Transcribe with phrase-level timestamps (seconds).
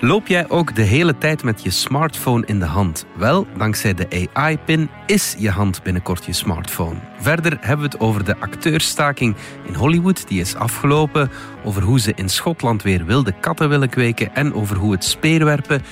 [0.00, 3.06] Loop jij ook de hele tijd met je smartphone in de hand?
[3.16, 6.98] Wel, dankzij de AI-pin is je hand binnenkort je smartphone.
[7.20, 9.36] Verder hebben we het over de acteurstaking
[9.66, 11.30] in Hollywood, die is afgelopen,
[11.64, 15.82] over hoe ze in Schotland weer wilde katten willen kweken en over hoe het speerwerpen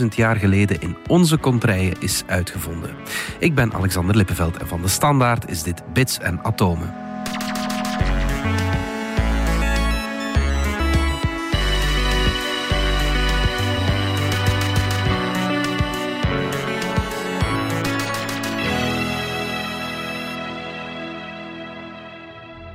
[0.00, 2.90] 31.000 jaar geleden in onze contraien is uitgevonden.
[3.38, 7.03] Ik ben Alexander Lippenveld en van de Standaard is dit Bits en Atomen.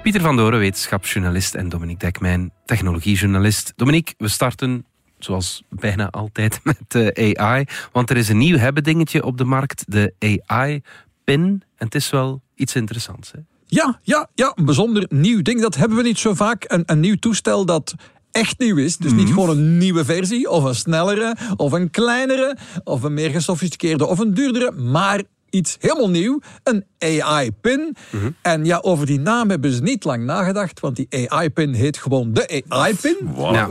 [0.10, 3.74] Pieter van Doren, wetenschapsjournalist en Dominique Dekmijn, technologiejournalist.
[3.76, 4.86] Dominique, we starten
[5.20, 9.84] zoals bijna altijd met de AI, want er is een nieuw hebbedingetje op de markt,
[9.88, 11.42] de AI-pin.
[11.76, 13.32] En het is wel iets interessants.
[13.32, 13.40] Hè?
[13.66, 15.62] Ja, ja, ja, een bijzonder nieuw ding.
[15.62, 16.66] Dat hebben we niet zo vaak.
[16.68, 17.96] Een, een nieuw toestel dat
[18.32, 18.98] echt nieuw is.
[18.98, 19.34] Dus niet mhm.
[19.34, 24.20] gewoon een nieuwe versie, of een snellere, of een kleinere, of een meer gesofisticeerde, of
[24.20, 27.96] een duurdere, maar iets helemaal nieuw, een AI-pin.
[28.42, 32.34] En ja, over die naam hebben ze niet lang nagedacht, want die AI-pin heet gewoon
[32.34, 33.18] de AI-pin.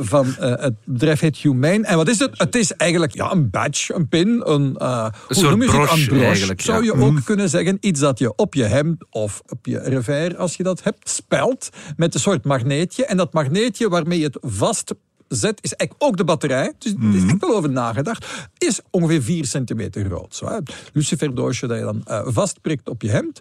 [0.00, 1.84] Van uh, het bedrijf heet Humane.
[1.84, 2.38] En wat is het?
[2.38, 6.00] Het is eigenlijk ja, een badge, een pin, een, uh, een soort noem je broche,
[6.00, 7.22] een broche, zou je ook mhm.
[7.22, 7.76] kunnen zeggen.
[7.80, 11.68] Iets dat je op je hemd of op je revers, als je dat hebt, spelt
[11.96, 13.04] met een soort magneetje.
[13.04, 14.94] En dat magneetje waarmee je het vast
[15.28, 16.72] zet, is eigenlijk ook de batterij.
[16.78, 17.28] Dus er is mhm.
[17.28, 18.26] echt wel over nagedacht.
[18.58, 20.34] Is ongeveer 4 centimeter groot.
[20.34, 20.58] Zo, hè.
[20.92, 23.40] Luciferdoosje dat je dan uh, vastprikt op je hemd.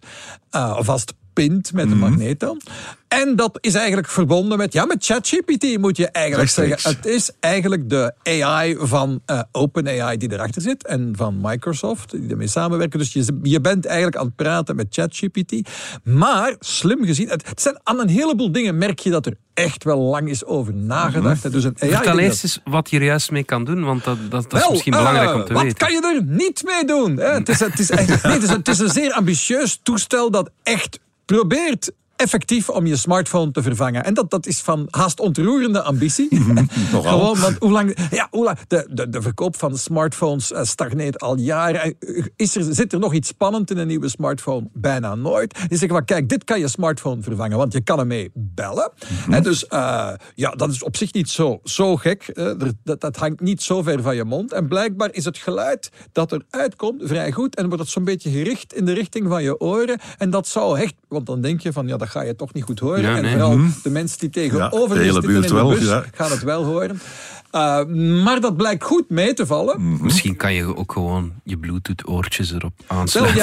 [0.52, 1.99] Uh, vast pint met een mhm.
[1.99, 2.61] magneet dan.
[3.07, 6.89] En dat is eigenlijk verbonden met, ja, met ChatGPT moet je eigenlijk zeggen.
[6.89, 12.30] Het is eigenlijk de AI van uh, OpenAI die erachter zit en van Microsoft die
[12.30, 12.99] ermee samenwerken.
[12.99, 15.69] Dus je, je bent eigenlijk aan het praten met ChatGPT.
[16.03, 19.99] Maar slim gezien, het, zijn aan een heleboel dingen merk je dat er echt wel
[19.99, 21.43] lang is over nagedacht.
[21.43, 24.03] Mm Dus een AI Vertel eerst eens wat je er juist mee kan doen, want
[24.03, 25.80] dat, dat, dat is misschien belangrijk om te wat weten.
[25.80, 27.17] Wat kan je er niet mee doen?
[27.19, 30.99] Het, is, het, is nee, het, is, het is een zeer ambitieus toestel dat echt
[31.27, 34.04] probeert effectief om je smartphone te vervangen.
[34.04, 36.28] En dat, dat is van haast ontroerende ambitie.
[36.92, 41.20] Gewoon, want hoe lang, ja, hoe lang, de, de, de verkoop van smartphones uh, stagneert
[41.20, 41.95] al jaren.
[42.36, 44.70] Is er, zit er nog iets spannend in een nieuwe smartphone?
[44.73, 45.54] Bijna nooit.
[45.54, 48.92] Die zeggen van, kijk, dit kan je smartphone vervangen, want je kan ermee bellen.
[49.22, 49.34] Mhm.
[49.34, 52.32] En dus, uh, ja, dat is op zich niet zo, zo gek.
[52.34, 52.52] Uh,
[52.84, 54.52] dat, dat hangt niet zo ver van je mond.
[54.52, 57.55] En blijkbaar is het geluid dat er uitkomt vrij goed.
[57.55, 59.99] En wordt het zo'n beetje gericht in de richting van je oren.
[60.17, 62.63] En dat zou echt, want dan denk je van, ja, dat ga je toch niet
[62.63, 63.23] goed horen.
[63.23, 63.69] en vooral mhm.
[63.83, 66.99] de mensen die tegenover ja, de hele buurt wel, bus, gaan het wel horen.
[67.51, 67.85] Uh,
[68.23, 69.81] maar dat blijkt goed mee te vallen.
[69.81, 70.03] Mhm.
[70.03, 73.35] Misschien kan je ook gewoon je Bluetooth-oortjes erop aansluiten.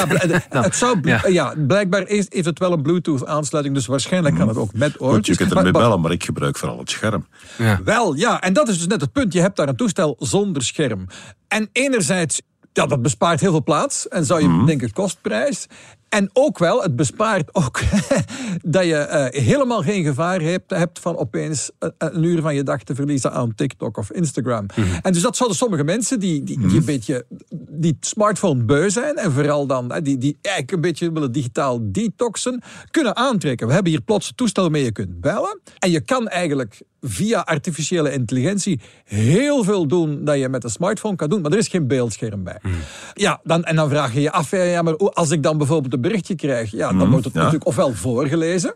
[0.50, 1.54] ja, het zou, ja.
[1.66, 5.16] blijkbaar heeft het wel een Bluetooth-aansluiting, dus waarschijnlijk kan het ook met oortjes.
[5.16, 7.26] Goed, je kunt ermee bellen, maar ik gebruik vooral het scherm.
[7.58, 7.81] Ja.
[7.84, 9.32] Wel, ja, en dat is dus net het punt.
[9.32, 11.06] Je hebt daar een toestel zonder scherm.
[11.48, 12.41] En enerzijds
[12.75, 15.66] ja, dat bespaart heel veel plaats en zou je mm denken kostprijs.
[16.14, 17.80] En ook wel, het bespaart ook
[18.76, 22.82] dat je uh, helemaal geen gevaar hebt, hebt van opeens een uur van je dag
[22.82, 24.66] te verliezen aan TikTok of Instagram.
[24.76, 24.86] Mhm.
[25.02, 26.76] En dus dat zouden sommige mensen die, die, die, mhm.
[26.76, 27.26] een beetje
[27.70, 32.62] die smartphone beu zijn en vooral dan die, die eigenlijk een beetje willen digitaal detoxen,
[32.91, 33.66] kunnen aantrekken.
[33.66, 35.60] We hebben hier plots een toestel waarmee je kunt bellen.
[35.78, 41.16] En je kan eigenlijk via artificiële intelligentie heel veel doen dat je met een smartphone
[41.16, 42.58] kan doen, maar er is geen beeldscherm bij.
[42.62, 42.75] Mhm.
[43.14, 46.00] Ja, dan, en dan vraag je je af, ja, maar als ik dan bijvoorbeeld een
[46.09, 48.75] berichtje krijg, ja, dan wordt het natuurlijk ofwel voorgelezen,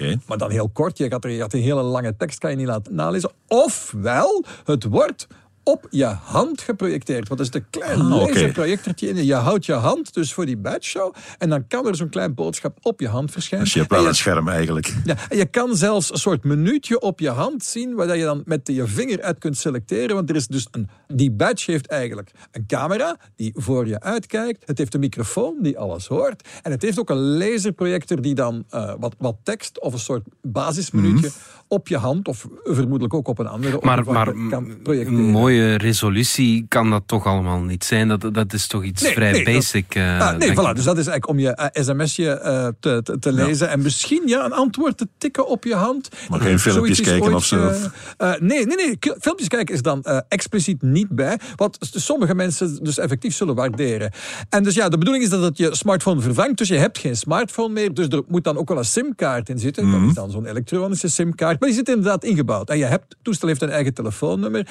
[0.00, 0.18] Okay.
[0.26, 2.56] Maar dan heel kort, je gaat, er, je gaat een hele lange tekst kan je
[2.56, 3.30] niet laten nalezen.
[3.48, 5.26] Ofwel, het wordt
[5.64, 7.28] op je hand geprojecteerd.
[7.28, 9.24] Want dat is een klein ah, laserprojectortje in.
[9.24, 12.78] Je houdt je hand dus voor die show En dan kan er zo'n klein boodschap
[12.82, 13.64] op je hand verschijnen.
[13.64, 14.94] Dus je hebt wel een scherm eigenlijk.
[15.04, 17.94] Ja, en je kan zelfs een soort minuutje op je hand zien...
[17.94, 20.14] waar je dan met je vinger uit kunt selecteren.
[20.14, 20.88] Want er is dus een...
[21.06, 24.62] Die badge heeft eigenlijk een camera die voor je uitkijkt.
[24.66, 26.48] Het heeft een microfoon die alles hoort.
[26.62, 29.80] En het heeft ook een laserprojector die dan uh, wat, wat tekst...
[29.80, 31.64] of een soort basisminuutje mhm.
[31.68, 32.28] op je hand...
[32.28, 33.78] of vermoedelijk ook op een andere...
[33.80, 35.24] Maar, maar kan projecteren.
[35.24, 38.08] mooi resolutie kan dat toch allemaal niet zijn.
[38.08, 39.94] Dat, dat is toch iets vrij basic.
[39.94, 43.18] Uh, ah, nee, voilà, dus dat is eigenlijk om je uh, sms'je uh, te, te,
[43.18, 43.68] te, lezen.
[43.68, 46.08] En misschien ja, een antwoord te tikken op je hand.
[46.28, 47.70] Maar geen filmpjes kijken of zo?
[48.18, 48.96] nee, nee, nee.
[49.20, 51.38] Filmpjes kijken is dan expliciet niet bij.
[51.56, 54.12] Wat sommige mensen dus effectief zullen waarderen.
[54.48, 56.58] En dus ja, de bedoeling is dat het je smartphone vervangt.
[56.58, 57.94] Dus je hebt geen smartphone meer.
[57.94, 59.90] Dus er moet dan ook wel een simkaart in zitten.
[59.90, 60.08] Dat mhm.
[60.08, 61.60] is dan zo'n elektronische simkaart.
[61.60, 62.70] Maar die zit inderdaad ingebouwd.
[62.70, 64.68] En je hebt, het toestel heeft een eigen telefoonnummer.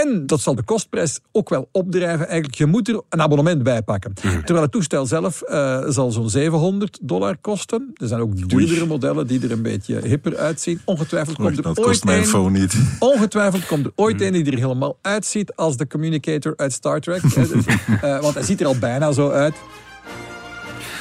[0.00, 2.26] En dat zal de kostprijs ook wel opdrijven.
[2.26, 4.12] Eigenlijk, je moet er een abonnement bij pakken.
[4.22, 4.38] Mhm.
[4.38, 7.90] Terwijl het toestel zelf uh, zal zo'n 700 dollar kosten.
[7.94, 10.80] Er zijn ook duurdere modellen die er een beetje hipper uitzien.
[10.84, 12.74] Ongetwijfeld komt er dat ooit kost mijn phone niet.
[12.98, 17.22] Ongetwijfeld komt er ooit een die er helemaal uitziet als de communicator uit Star Trek.
[17.22, 19.54] uh, want hij ziet er al bijna zo uit.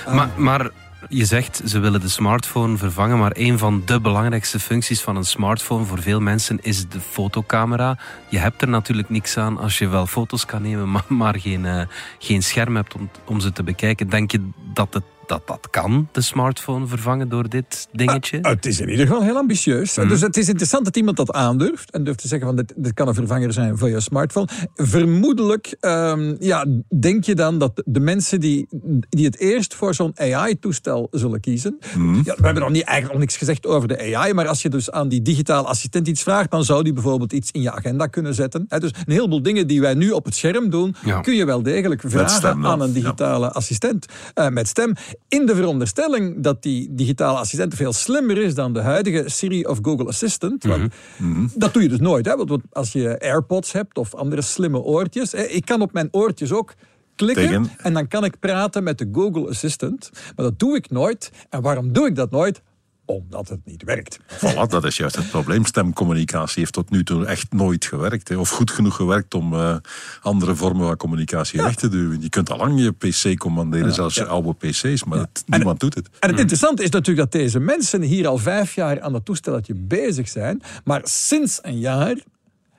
[0.05, 0.71] Maar, maar
[1.09, 5.25] je zegt ze willen de smartphone vervangen, maar een van de belangrijkste functies van een
[5.25, 7.98] smartphone voor veel mensen is de fotocamera.
[8.30, 11.63] Je hebt er natuurlijk niks aan als je wel foto's kan nemen, maar, maar geen,
[11.63, 11.81] uh,
[12.19, 14.09] geen scherm hebt om, om ze te bekijken.
[14.09, 18.41] Denk je dat het dat dat kan, de smartphone vervangen door dit dingetje?
[18.41, 19.97] Ah, het is in ieder geval heel ambitieus.
[19.97, 20.07] Mhm.
[20.07, 22.93] Dus het is interessant dat iemand dat aandurft en durft te zeggen van dit, dit
[22.93, 24.47] kan een vervanger zijn voor je smartphone.
[24.75, 26.65] Vermoedelijk um, ja,
[26.99, 28.67] denk je dan dat de mensen die,
[29.09, 31.77] die het eerst voor zo'n AI-toestel zullen kiezen.
[31.95, 32.15] Mhm.
[32.15, 34.69] Ja, we hebben nog niet, eigenlijk nog niks gezegd over de AI, maar als je
[34.69, 38.07] dus aan die digitale assistent iets vraagt, dan zou die bijvoorbeeld iets in je agenda
[38.07, 38.65] kunnen zetten.
[38.67, 42.01] dus een heleboel dingen die wij nu op het scherm doen, kun je wel degelijk
[42.05, 44.05] vragen aan een digitale assistent
[44.35, 44.93] uh, met stem.
[45.27, 49.79] In de veronderstelling dat die digitale assistent veel slimmer is dan de huidige Siri of
[49.81, 50.63] Google Assistant.
[50.63, 51.47] Want mhm.
[51.56, 52.25] Dat doe je dus nooit.
[52.25, 52.35] Hè?
[52.35, 55.33] Want als je AirPods hebt of andere slimme oortjes.
[55.33, 56.73] Ik kan op mijn oortjes ook
[57.15, 60.09] klikken en dan kan ik praten met de Google Assistant.
[60.35, 61.31] Maar dat doe ik nooit.
[61.50, 62.62] En waarom doe ik dat nooit?
[63.11, 64.19] Omdat het niet werkt.
[64.27, 65.65] Voilà, dat is juist het probleem.
[65.65, 68.27] Stemcommunicatie heeft tot nu toe echt nooit gewerkt.
[68.27, 68.35] Hè.
[68.35, 69.75] Of goed genoeg gewerkt om uh,
[70.21, 72.21] andere vormen van communicatie weg te duwen.
[72.21, 75.79] Je kunt al lang je PC commanderen, ja, zelfs je oude PC's, maar het, niemand
[75.79, 76.05] doet het.
[76.05, 76.39] En het hmm.
[76.39, 80.61] interessante is natuurlijk dat deze mensen hier al vijf jaar aan dat toestelletje bezig zijn.
[80.83, 82.15] Maar sinds een jaar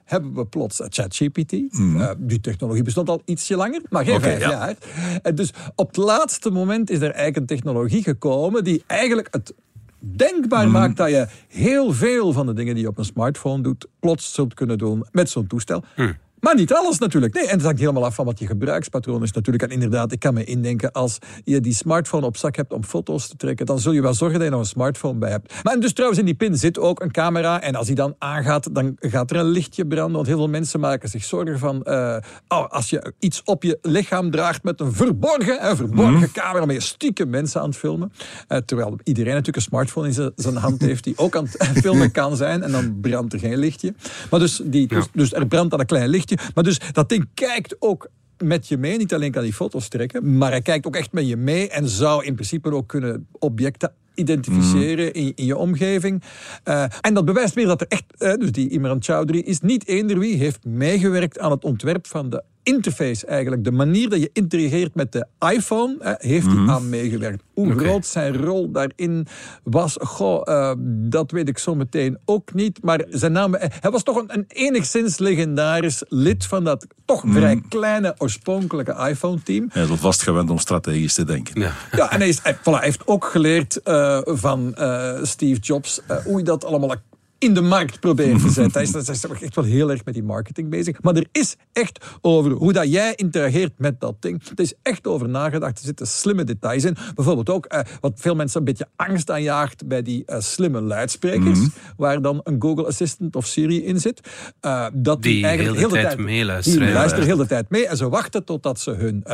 [0.04, 1.52] hebben we plots ChatGPT.
[1.52, 4.76] Uh, die technologie bestond al ietsje langer, maar geen vijf jaar.
[5.22, 9.54] En dus op het laatste moment is er eigenlijk een technologie gekomen die eigenlijk het
[10.02, 10.72] denkbaar mhm.
[10.72, 14.34] maakt dat je heel veel van de dingen die je op een smartphone doet, plots
[14.34, 15.84] zult kunnen doen met zo'n toestel.
[15.96, 16.12] Mhm.
[16.42, 17.34] Maar niet alles natuurlijk.
[17.34, 19.64] Nee, en het hangt helemaal af van wat je gebruikspatroon is natuurlijk.
[19.64, 23.28] En inderdaad, ik kan me indenken, als je die smartphone op zak hebt om foto's
[23.28, 25.54] te trekken, dan zul je wel zorgen dat je nog een smartphone bij hebt.
[25.62, 27.60] Maar dus trouwens, in die pin zit ook een camera.
[27.60, 30.14] En als die dan aangaat, dan gaat er een lichtje branden.
[30.14, 32.16] Want heel veel mensen maken zich zorgen van, uh,
[32.48, 36.32] oh, als je iets op je lichaam draagt met een verborgen, een verborgen mhm.
[36.32, 38.12] camera, maar je stiekem mensen aan het filmen.
[38.48, 42.10] Uh, terwijl iedereen natuurlijk een smartphone in zijn hand heeft die ook aan het filmen
[42.10, 42.62] kan zijn.
[42.62, 43.94] En dan brandt er geen lichtje.
[44.30, 46.30] Maar dus, die, dus, dus er brandt dan een klein lichtje.
[46.54, 48.98] Maar dus dat ding kijkt ook met je mee.
[48.98, 51.88] Niet alleen kan hij foto's trekken, maar hij kijkt ook echt met je mee en
[51.88, 55.12] zou in principe ook kunnen objecten identificeren mm.
[55.12, 56.22] in, in, je omgeving.
[56.64, 59.86] Uh, en dat bewijst weer dat er echt, uh, dus die Imran Chowdhury is niet
[59.86, 64.30] eender wie heeft meegewerkt aan het ontwerp van de interface eigenlijk, de manier dat je
[64.32, 66.70] interageert met de iPhone, hè, heeft hij mhm.
[66.70, 67.42] aan meegewerkt.
[67.54, 69.26] Hoe groot zijn rol daarin
[69.62, 72.82] was, goh, uh, dat weet ik zo meteen ook niet.
[72.82, 77.24] Maar zijn naam, eh, hij was toch een, een enigszins legendarisch lid van dat toch
[77.24, 77.36] mhm.
[77.36, 79.66] vrij kleine oorspronkelijke iPhone-team.
[79.72, 81.60] Hij is al vast gewend om strategisch te denken.
[81.60, 84.74] Ja, ja en hij, is, hij, voilà, heeft ook geleerd uh, van
[85.22, 86.96] Steve Jobs hoe je dat allemaal
[87.42, 88.72] in de markt proberen te zetten.
[88.72, 91.02] Hij is, hij is echt wel heel erg met die marketing bezig.
[91.02, 94.42] Maar er is echt over hoe dat jij interageert met dat ding.
[94.42, 95.78] Er is echt over nagedacht.
[95.78, 96.96] Er zitten slimme details in.
[97.14, 101.58] Bijvoorbeeld ook eh, wat veel mensen een beetje angst aanjaagt bij die uh, slimme luidsprekers.
[101.58, 101.72] Mm -hmm.
[101.96, 104.20] Waar dan een Google Assistant of Siri in zit.
[104.62, 106.86] Uh, dat die, die eigenlijk heel de, tijd, tijd meeluisteren.
[106.86, 107.86] Die luisteren heel de tijd mee.
[107.86, 109.24] En ze wachten totdat ze hun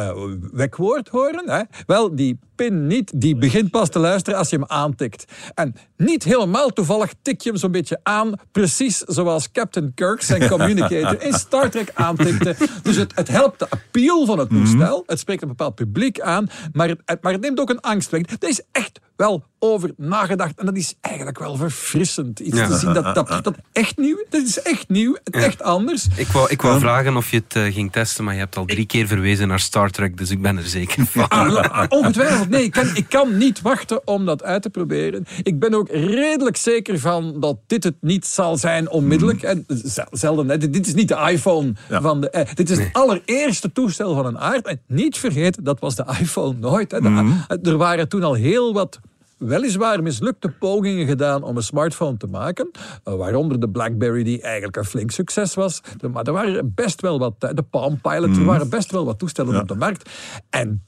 [0.52, 1.50] wekwoord horen.
[1.50, 1.62] Hè.
[1.87, 3.20] Wel, die pin niet.
[3.20, 5.32] Die begint pas te luisteren als je hem aantikt.
[5.54, 10.49] En niet helemaal toevallig tik je hem zo'n beetje aan, precies zoals Captain Kirk zijn
[10.49, 12.56] communicator in Star Trek aantikte.
[12.82, 14.99] Dus het, het helpt de appeal van het toestel.
[14.99, 15.11] Mhm.
[15.11, 18.23] Het spreekt een bepaald publiek aan, maar het, maar het neemt ook een angst weg.
[18.23, 20.58] Dat is echt wel over nagedacht.
[20.58, 22.40] En dat is eigenlijk wel verfrissend.
[22.40, 25.16] Iets te zien dat, dat, dat echt nieuw Dat is echt nieuw.
[25.25, 26.06] Echt anders.
[26.16, 28.64] Ik wou, ik wou vragen of je het uh, ging testen, maar je hebt al
[28.64, 31.28] drie keer verwezen naar Star Trek, dus ik ben er zeker van.
[31.28, 32.48] Ah, ongetwijfeld.
[32.48, 35.26] Nee, ik kan, ik kan niet wachten om dat uit te proberen.
[35.42, 39.42] Ik ben ook redelijk zeker van dat dit het niet zal zijn onmiddellijk.
[39.42, 39.48] Mm.
[39.48, 39.66] En
[40.10, 40.58] zelden, hè.
[40.58, 42.30] Dit is niet de iPhone van de...
[42.30, 44.66] Eh, dit is het allereerste toestel van een aard.
[44.66, 46.90] En niet vergeten, dat was de iPhone nooit.
[46.90, 47.00] Hè.
[47.00, 47.44] Mm.
[47.62, 49.00] Er waren toen al heel wat
[49.38, 52.71] weliswaar mislukte pogingen gedaan om een smartphone te maken.
[53.04, 55.80] Uh, waaronder de BlackBerry, die eigenlijk een flink succes was.
[56.12, 58.45] maar er waren best wel wat, de Palm Pilot, er mhm.
[58.45, 60.11] waren best wel wat toestellen op de markt.
[60.50, 60.83] En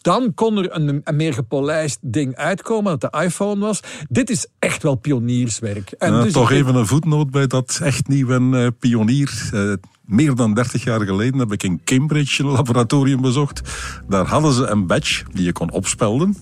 [0.00, 3.80] dan kon er een, een, meer gepolijst ding uitkomen, dat de iPhone was.
[4.08, 5.90] Dit is echt wel pionierswerk.
[5.90, 9.50] En dus toch even een voetnoot bij dat echt nieuwe uh, pionier.
[9.54, 9.72] Uh,
[10.04, 13.60] meer dan 30 jaar geleden heb ik in Cambridge een laboratorium bezocht.
[14.08, 16.36] Daar hadden ze een badge die je kon opspelden.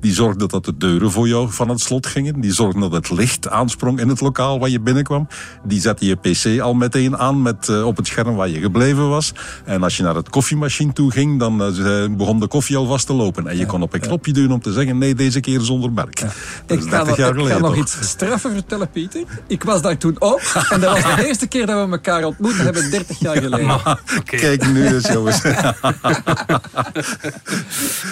[0.00, 2.40] Die zorgde dat de deuren voor jou van het slot gingen.
[2.40, 5.28] Die zorgde dat het licht aansprong in het lokaal waar je binnenkwam.
[5.64, 9.08] Die zette je pc al meteen aan met, uh, op het scherm waar je gebleven
[9.08, 9.32] was.
[9.64, 13.06] En als je naar het koffiemachine toe ging, dan uh, begon de koffie al vast
[13.06, 13.46] te lopen.
[13.46, 16.18] En je kon op een knopje duwen om te zeggen, nee, deze keer zonder merk.
[16.18, 16.26] Ja.
[16.66, 19.24] Ik, ga, nog, ik ga nog iets straffer vertellen, Pieter.
[19.46, 20.40] Ik was daar toen ook.
[20.70, 23.74] En dat was de eerste keer dat we elkaar ontmoeten hebben, 30 jaar geleden.
[23.74, 24.22] okay.
[24.24, 25.42] Kijk nu eens, jongens.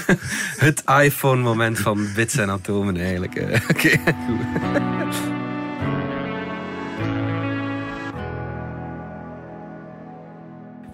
[0.67, 3.37] het iPhone-moment van bits en atomen eigenlijk.
[3.71, 5.17] Oké, okay, goed.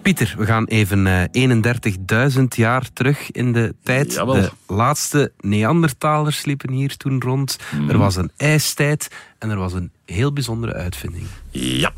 [0.01, 4.13] Pieter, we gaan even uh, 31.000 jaar terug in de tijd.
[4.13, 4.33] Jawel.
[4.33, 7.57] De laatste Neandertalers liepen hier toen rond.
[7.75, 7.89] Mhm.
[7.89, 9.07] Er was een ijstijd
[9.37, 11.23] en er was een heel bijzondere uitvinding.
[11.49, 11.91] Ja,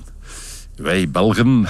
[0.76, 1.68] wij Belgen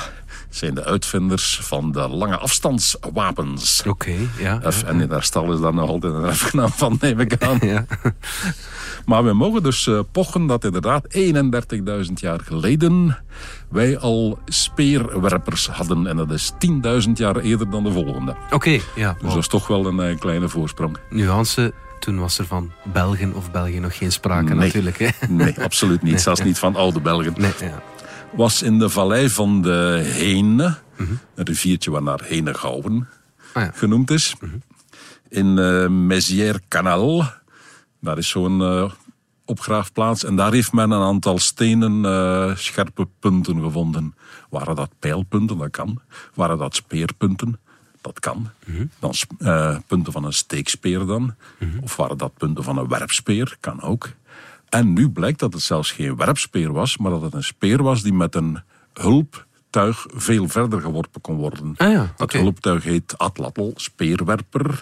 [0.55, 3.83] zijn de uitvinders van de lange afstandswapens.
[3.88, 4.72] Oké, ja.
[4.72, 7.57] F, en in daar stal is daar nog altijd een erfgenaam van, neem ik aan.
[7.62, 7.86] Ja.
[9.05, 13.17] Maar we mogen dus uh, pochen dat inderdaad 31.000 jaar geleden
[13.69, 16.07] wij al speerwerpers hadden.
[16.07, 16.51] En dat is
[17.05, 18.36] 10.000 jaar eerder dan de volgende.
[18.51, 19.15] Oké, ja.
[19.22, 20.98] Dus dat is toch wel een uh, kleine voorsprong.
[21.10, 24.65] Nuance, toen was er van Belgen of België nog geen sprake Nee.
[24.65, 24.98] natuurlijk.
[24.98, 25.10] Hè?
[25.29, 26.22] Nee, absoluut niet.
[26.27, 27.33] Zelfs niet van oude Belgen.
[27.38, 27.81] Nee, ja.
[28.35, 33.07] Was in de vallei van de Heene, een riviertje waarnaar Henegouwen
[33.53, 33.71] Ah, ja.
[33.73, 34.35] genoemd is.
[35.29, 37.23] In eh Mézières Canal,
[37.99, 38.91] daar is zo'n eh,
[39.45, 40.23] opgraafplaats.
[40.23, 44.15] En daar heeft men een aantal stenen eh, scherpe punten gevonden.
[44.49, 45.57] Waren dat pijlpunten?
[45.57, 46.01] Dat kan.
[46.33, 47.59] Waren dat speerpunten?
[48.01, 48.49] Dat kan.
[48.99, 49.13] Dan
[49.87, 51.35] punten van een steekspeer dan.
[51.81, 53.57] Of waren dat punten van een werpspeer?
[53.59, 54.09] Kan ook.
[54.74, 58.01] En nu blijkt dat het zelfs geen werpspeer was, maar dat het een speer was
[58.01, 58.60] die met een
[58.94, 61.74] hulptuig veel verder geworpen kon worden.
[61.77, 64.82] Ah ja, Dat hulptuig heet atlatl, speerwerper.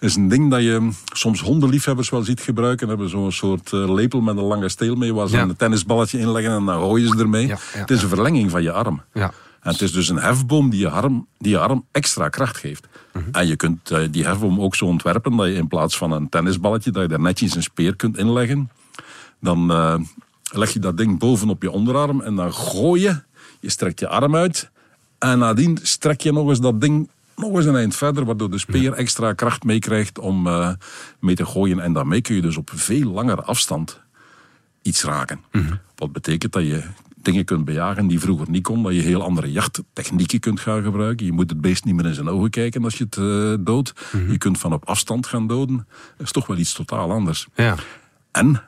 [0.00, 2.88] is een ding dat je soms hondenliefhebbers wel ziet gebruiken.
[2.88, 5.42] Hebben zo'n soort eh, lepel met een lange steel mee, waar ze Ja.
[5.42, 7.46] een tennisballetje in leggen en dan gooien ze ermee.
[7.46, 9.02] Ja, het is een verlenging van je arm.
[9.12, 9.32] Ja.
[9.60, 12.86] En het is dus een hefboom die je arm, die je arm extra kracht geeft.
[13.12, 13.24] Mhm.
[13.32, 16.28] En je kunt eh, die hefboom ook zo ontwerpen dat je in plaats van een
[16.28, 18.70] tennisballetje, dat je daar netjes een speer kunt inleggen.
[19.46, 19.94] Dan eh,
[20.52, 23.20] leg je dat ding bovenop je onderarm en dan gooi je.
[23.60, 24.70] Je strekt je arm uit.
[25.18, 28.58] En nadien strek je nog eens dat ding nog eens een eind verder, waardoor de
[28.58, 30.70] speer extra kracht meekrijgt om eh,
[31.20, 31.80] mee te gooien.
[31.80, 34.00] En daarmee kun je dus op veel langere afstand
[34.82, 35.40] iets raken.
[35.94, 36.82] Wat betekent dat je
[37.14, 38.82] dingen kunt bejagen die vroeger niet kon.
[38.82, 41.26] Dat je heel andere jachttechnieken kunt gaan gebruiken.
[41.26, 43.92] Je moet het beest niet meer in zijn ogen kijken als je het eh, doodt.
[44.28, 45.86] Je kunt van op afstand gaan doden.
[46.16, 47.46] Dat is toch wel iets totaal anders.
[47.54, 47.74] Ja.
[48.30, 48.62] En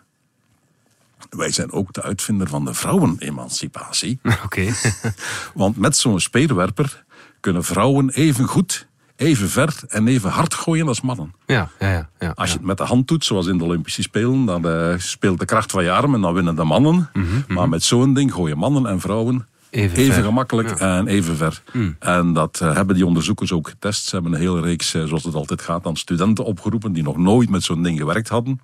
[1.30, 4.18] wij zijn ook de uitvinder van de vrouwenemancipatie.
[4.44, 4.72] Oké.
[5.54, 7.04] Want met zo'n speerwerper
[7.40, 11.34] kunnen vrouwen even goed, even ver en even hard gooien als mannen.
[11.46, 12.08] Ja, ja, ja.
[12.18, 14.94] ja, Als je het met de hand doet, zoals in de Olympische Spelen, dan eh,
[14.98, 17.10] speelt de kracht van je arm en dan winnen de mannen.
[17.48, 20.70] Maar met zo'n ding gooien mannen en vrouwen Mhm, Even even, gemakkelijk.
[20.74, 20.86] Mm.
[20.86, 21.62] en even ver.
[21.98, 24.04] En dat eh, hebben die onderzoekers ook getest.
[24.04, 27.16] Ze hebben een hele reeks, eh, zoals het altijd gaat, aan studenten opgeroepen die nog
[27.16, 28.60] nooit met zo'n ding gewerkt hadden.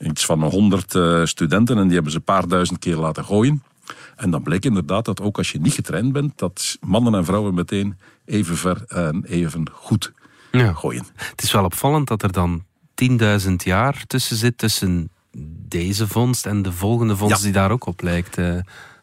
[0.00, 3.62] Iets van honderd eh, studenten en die hebben ze een paar duizend keer laten gooien.
[4.16, 7.54] En dan bleek inderdaad dat ook als je niet getraind bent, dat mannen en vrouwen
[7.54, 10.12] meteen even ver en even goed
[10.52, 10.72] Ja.
[10.72, 11.04] gooien.
[11.14, 12.64] Het is wel opvallend dat er dan
[12.94, 15.10] 10.000 jaar tussen zit tussen
[15.68, 17.44] deze vondst en de volgende vondst Ja.
[17.44, 18.36] die daar ook op lijkt.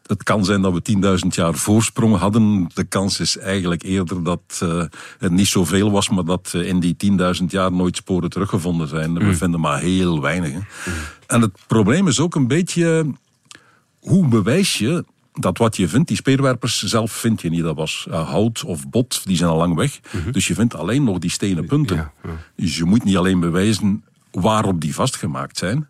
[0.07, 2.69] Het kan zijn dat we 10.000 jaar voorsprong hadden.
[2.73, 4.83] De kans is eigenlijk eerder dat eh,
[5.19, 6.95] het niet zoveel was, maar dat in die
[7.39, 9.19] 10.000 jaar nooit sporen teruggevonden zijn.
[9.19, 10.53] We vinden maar heel weinig.
[11.27, 13.05] En het probleem is ook een beetje,
[13.99, 15.05] hoe bewijs je
[15.39, 17.63] dat wat je vindt, die speerwerpers zelf vind je niet.
[17.63, 19.99] Dat was eh, hout of bot, die zijn al lang weg.
[20.31, 21.95] Dus je vindt alleen nog die stenen punten.
[21.95, 22.29] Ja, ja.
[22.55, 25.87] Dus je moet niet alleen bewijzen waarop die vastgemaakt zijn,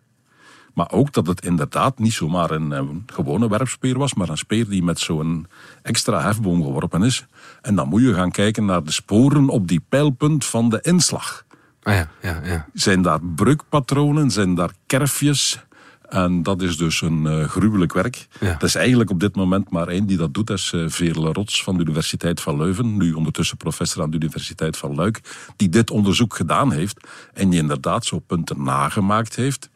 [0.78, 4.68] maar ook dat het inderdaad niet zomaar een, eh, gewone werpspeer was, maar een speer
[4.68, 5.46] die met zo'n
[5.82, 7.26] extra hefboom geworpen is.
[7.62, 11.44] En dan moet je gaan kijken naar de sporen op die pijlpunt van de inslag.
[11.82, 12.66] Ah ja, ja, ja.
[12.72, 14.30] Zijn daar breukpatronen?
[14.30, 15.66] Zijn daar kerfjes?
[16.08, 18.28] En dat is dus een eh, gruwelijk werk.
[18.40, 18.46] Ja.
[18.46, 20.46] Er is eigenlijk op dit moment maar één die dat doet.
[20.46, 22.96] Dat is Veerle Rots van de Universiteit van Leuven.
[22.96, 25.20] Nu ondertussen professor aan de Universiteit van Luik.
[25.56, 27.08] Die dit onderzoek gedaan heeft.
[27.34, 29.70] En die inderdaad zo punten nagemaakt heeft.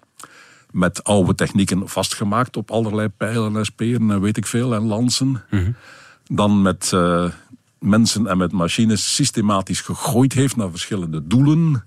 [0.73, 4.75] Met oude technieken vastgemaakt op allerlei pijlen en speren en weet ik veel.
[4.75, 5.43] En lansen.
[6.27, 7.25] Dan met eh,
[7.79, 11.85] mensen en met machines systematisch gegooid heeft naar verschillende doelen.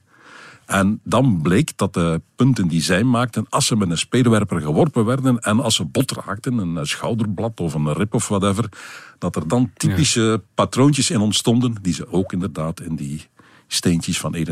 [0.65, 5.05] En dan bleek dat de punten die zij maakten, als ze met een speerwerper geworpen
[5.05, 8.69] werden en als ze bot raakten, een eh, schouderblad of een rib of whatever,
[9.17, 13.27] dat er dan typische patroontjes in ontstonden, die ze ook inderdaad in die
[13.67, 14.43] steentjes van 31.000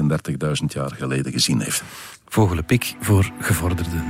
[0.67, 1.83] jaar geleden gezien heeft.
[2.27, 4.03] Vogelenpik voor gevorderden.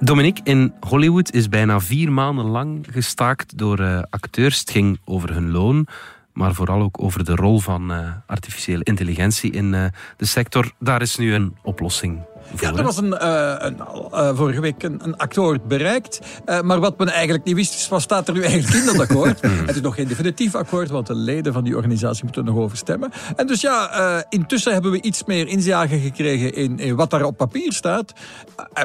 [0.00, 4.58] Dominique, in Hollywood is bijna vier maanden lang gestaakt door uh, acteurs.
[4.60, 5.86] Het ging over hun loon,
[6.32, 9.84] maar vooral ook over de rol van uh, artificiële intelligentie in uh,
[10.16, 10.72] de sector.
[10.78, 12.20] Daar is nu een oplossing
[12.60, 13.76] ja, er was een, uh, een
[14.12, 16.20] uh, vorige week een, een akkoord bereikt.
[16.46, 19.00] Uh, maar wat men eigenlijk niet wist, is wat staat er nu eigenlijk in dat
[19.00, 19.40] akkoord.
[19.66, 22.62] het is nog geen definitief akkoord, want de leden van die organisatie moeten er nog
[22.62, 23.12] over stemmen.
[23.36, 27.36] En dus ja, intussen hebben we iets meer inzage gekregen in, in wat daar op
[27.36, 28.12] papier staat.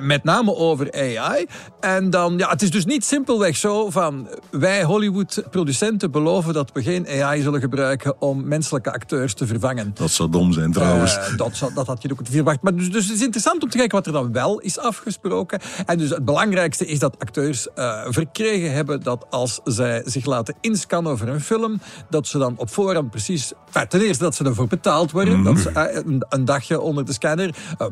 [0.02, 1.46] met name over AI.
[1.80, 6.84] En dan, ja, het is dus niet simpelweg zo van wij Hollywood-producenten beloven dat we
[6.84, 9.92] geen AI zullen gebruiken om menselijke acteurs te vervangen.
[9.94, 11.20] Dat zou dom zijn trouwens.
[11.38, 12.62] dat, dat had je ook verwacht.
[12.62, 15.60] Maar dus, dus het is interessant om te kijken wat er dan wel is afgesproken.
[15.86, 20.56] En dus het belangrijkste is dat acteurs uh, verkregen hebben dat als zij zich laten
[20.62, 23.54] inscannen over een film, dat ze dan op voorhand precies...
[23.88, 25.38] ten eerste dat ze ervoor betaald worden.
[25.38, 27.56] Mm Dat ze, uh, een, een, dagje onder de scanner.
[27.82, 27.88] Uh,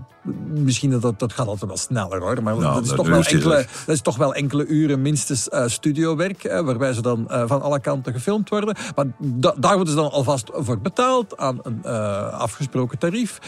[0.47, 2.43] misschien dat, dat gaat altijd wel sneller hoor.
[2.43, 6.61] Maar nou, dat, is toch wel enkele, dat is toch wel enkele uren minstens studiowerk.
[6.63, 8.75] waarbij ze dan van alle kanten gefilmd worden.
[8.95, 11.83] Maar da daar worden ze dan alvast voor betaald aan een
[12.31, 13.39] afgesproken tarief.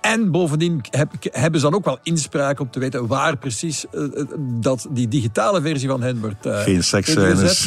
[0.00, 4.24] En bovendien heb, hebben ze dan ook wel inspraak om te weten waar precies uh,
[4.38, 7.66] dat die digitale versie van hen wordt uh, Geen seksscènes.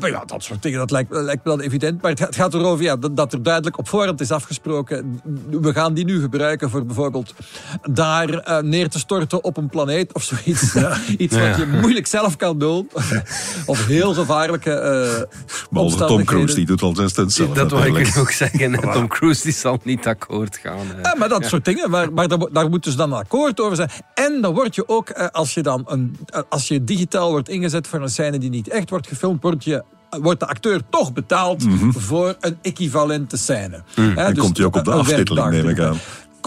[0.00, 2.02] Uh, ja, dat soort dingen, dat lijkt, lijkt me dan evident.
[2.02, 5.20] Maar het gaat erover ja, dat er duidelijk op voorhand is afgesproken.
[5.50, 7.34] We gaan die nu gebruiken voor bijvoorbeeld
[7.90, 10.72] daar neer te storten op een planeet of zoiets.
[10.72, 10.96] Ja.
[11.18, 12.90] Iets wat je moeilijk zelf kan doen.
[13.66, 15.28] of heel gevaarlijke
[15.72, 17.54] uh, Tom Cruise, die doet al zijn stunts zelf.
[17.54, 18.92] Dat wil ik ook zeggen.
[18.92, 20.86] Tom Cruise die zal niet akkoord gaan.
[21.02, 21.90] Ja, maar dat soort dingen.
[21.90, 23.90] Maar, maar daar, daar moeten ze dan akkoord over zijn.
[24.14, 27.48] En dan word je ook, eh, als je dan een, eh, als je digitaal wordt
[27.48, 29.84] ingezet voor een scène die niet echt wordt gefilmd, word je
[30.20, 31.92] wordt de acteur toch betaald mm -hmm.
[31.92, 33.82] voor een equivalente scène.
[33.96, 34.18] Mm.
[34.18, 35.96] en dus komt hij ook op de aftiteling, neem ik aan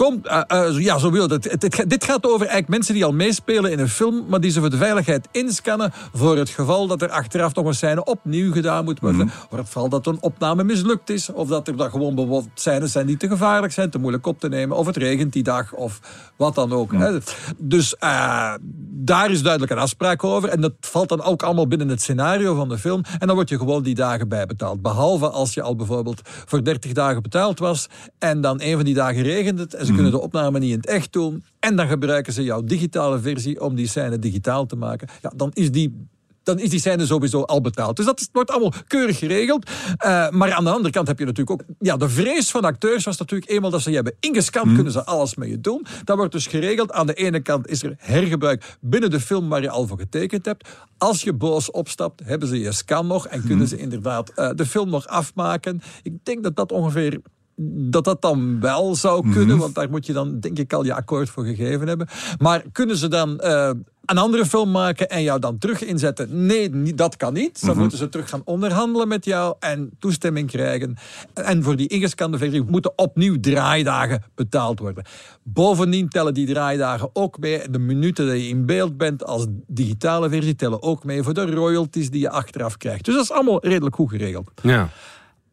[0.04, 1.44] komt, uh, uh, ja, zo wil het.
[1.44, 1.84] Het, het.
[1.90, 4.70] Dit gaat over eigenlijk mensen die al meespelen in een film, maar die ze voor
[4.70, 9.00] de veiligheid inscannen voor het geval dat er achteraf nog een scène opnieuw gedaan moet
[9.00, 9.20] worden.
[9.20, 12.48] Mm Voor het geval dat een opname mislukt is, of dat er dan gewoon bijvoorbeeld
[12.54, 15.42] scènes zijn die te gevaarlijk zijn, te moeilijk op te nemen, of het regent die
[15.42, 16.00] dag, of
[16.36, 16.92] wat dan ook.
[16.92, 17.18] Hè.
[17.58, 18.54] Dus uh,
[18.90, 20.48] daar is duidelijk een afspraak over.
[20.48, 23.02] En dat valt dan ook allemaal binnen het scenario van de film.
[23.18, 24.82] En dan word je gewoon die dagen bijbetaald.
[24.82, 28.94] Behalve als je al bijvoorbeeld voor 30 dagen betaald was en dan een van die
[28.94, 31.44] dagen regent het ze kunnen de opname niet in het echt doen.
[31.58, 35.08] En dan gebruiken ze jouw digitale versie om die scène digitaal te maken.
[35.22, 36.08] Ja, dan is die
[36.42, 37.96] dan is die scène sowieso al betaald.
[37.96, 39.70] Dus dat wordt allemaal keurig geregeld.
[39.70, 41.76] Uh, maar aan de andere kant heb je natuurlijk ook...
[41.78, 44.74] Ja, de vrees van acteurs was natuurlijk eenmaal dat ze je hebben ingescand, mm.
[44.74, 45.86] kunnen ze alles met je doen.
[46.04, 46.92] Dat wordt dus geregeld.
[46.92, 50.44] Aan de ene kant is er hergebruik binnen de film waar je al voor getekend
[50.44, 50.68] hebt.
[50.98, 53.66] Als je boos opstapt, hebben ze je scan nog en kunnen mm.
[53.66, 55.82] ze inderdaad uh, de film nog afmaken.
[56.02, 57.20] Ik denk dat dat ongeveer
[57.62, 59.58] dat dat dan wel zou kunnen, mhm.
[59.58, 62.08] want daar moet je dan denk ik al je akkoord voor gegeven hebben.
[62.38, 63.70] Maar kunnen ze dan uh,
[64.04, 66.46] een andere film maken en jou dan terug inzetten?
[66.46, 67.60] Nee, dat kan niet.
[67.60, 67.80] Dan mhm.
[67.80, 70.96] moeten ze terug gaan onderhandelen met jou en toestemming krijgen.
[71.34, 75.04] En voor die ingescande versie moeten opnieuw draaidagen betaald worden.
[75.42, 77.70] Bovendien tellen die draaidagen ook mee.
[77.70, 81.50] De minuten dat je in beeld bent als digitale versie tellen ook mee voor de
[81.50, 83.04] royalties die je achteraf krijgt.
[83.04, 84.50] Dus dat is allemaal redelijk goed geregeld.
[84.62, 84.88] Ja.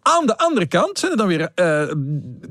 [0.07, 1.93] Aan de andere kant zijn er dan weer uh,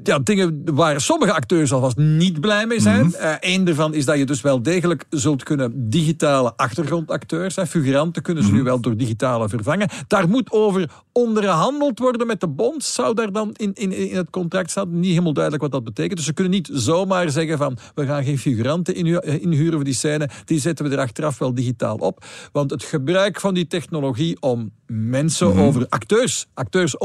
[0.03, 3.05] ja, dingen waar sommige acteurs alvast niet blij mee zijn.
[3.05, 8.23] Mm Eén daarvan is dat je dus wel degelijk zult kunnen digitale achtergrondacteurs, hè, figuranten
[8.23, 8.67] kunnen ze nu mhm.
[8.67, 9.89] wel door digitale vervangen.
[10.07, 12.85] Daar moet over onderhandeld worden met de bond.
[12.85, 15.01] Zou daar dan in, in, in het contract staan?
[15.01, 16.17] Niet helemaal duidelijk wat dat betekent.
[16.17, 18.95] Dus ze kunnen niet zomaar zeggen van we gaan geen figuranten
[19.41, 20.29] inhuren voor die scène.
[20.45, 22.25] Die zetten we er achteraf wel digitaal op.
[22.53, 25.61] Want het gebruik van die technologie om mensen mhm.
[25.61, 27.01] over acteurs, acteurs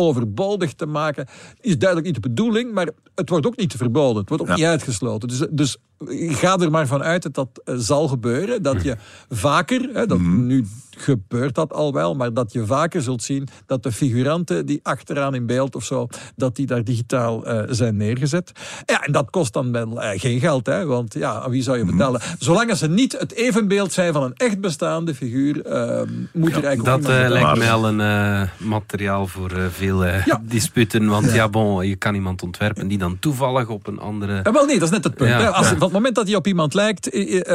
[0.75, 1.27] te maken,
[1.59, 4.17] is duidelijk niet de bedoeling, maar het wordt ook niet verboden.
[4.17, 5.27] Het wordt ook niet uitgesloten.
[5.27, 5.77] Dus, dus
[6.09, 8.63] ga er maar vanuit dat dat eh, zal gebeuren.
[8.63, 8.95] Dat je
[9.29, 10.45] vaker, hè, dat mhm.
[10.45, 10.65] nu
[10.97, 15.35] gebeurt dat al wel, maar dat je vaker zult zien dat de figuranten die achteraan
[15.35, 18.51] in beeld of zo, dat die daar digitaal uh, zijn neergezet.
[18.85, 21.77] Ja, en dat kost dan wel uh, geen geld, hè, want ja, aan wie zou
[21.77, 21.97] je mhm.
[21.97, 22.21] betalen?
[22.39, 26.01] Zolang ze niet het evenbeeld zijn van een echt bestaande figuur, uh,
[26.33, 30.41] moet er eigenlijk Dat lijkt mij al een materiaal voor veel ja.
[30.43, 31.33] disputen, want ja.
[31.33, 31.49] ja.
[31.49, 34.41] bon, je kan iemand ontwerpen die dan toevallig op een andere...
[34.51, 35.53] wel nee, dat is net het punt.
[35.53, 37.09] Als, Van het moment dat hij op iemand lijkt,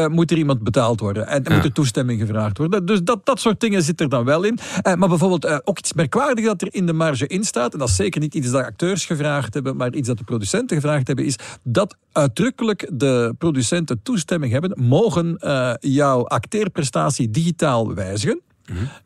[0.09, 2.87] moet er iemand betaald worden en, moet er toestemming gevraagd worden.
[2.87, 4.59] Dus dat, dat soort dingen zit er dan wel in.
[4.87, 7.72] Uh, maar bijvoorbeeld uh, ook iets merkwaardigs dat er in de marge in staat.
[7.72, 10.77] En dat is zeker niet iets dat acteurs gevraagd hebben, maar iets dat de producenten
[10.77, 15.37] gevraagd hebben, is dat uitdrukkelijk de producenten toestemming hebben, mogen
[15.81, 18.40] jouw acteerprestatie digitaal wijzigen.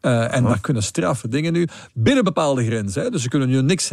[0.02, 3.02] Uh, en daar kunnen straffe dingen nu binnen bepaalde grenzen.
[3.02, 3.10] Hè.
[3.10, 3.92] Dus ze kunnen nu niks